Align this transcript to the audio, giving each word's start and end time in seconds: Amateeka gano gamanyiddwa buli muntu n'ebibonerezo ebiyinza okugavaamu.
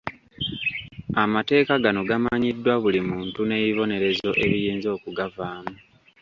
Amateeka 1.23 1.73
gano 1.83 2.01
gamanyiddwa 2.09 2.73
buli 2.83 2.99
muntu 3.09 3.39
n'ebibonerezo 3.45 4.29
ebiyinza 4.43 4.87
okugavaamu. 4.97 5.73